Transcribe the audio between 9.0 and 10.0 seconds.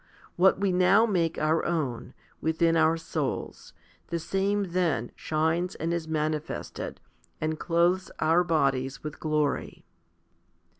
with glory.